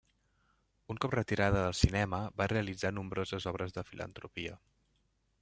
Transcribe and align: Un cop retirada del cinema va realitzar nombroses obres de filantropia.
Un 0.93 0.99
cop 1.03 1.13
retirada 1.15 1.61
del 1.65 1.77
cinema 1.81 2.21
va 2.41 2.49
realitzar 2.55 2.93
nombroses 2.97 3.47
obres 3.53 3.77
de 3.79 3.87
filantropia. 3.93 4.59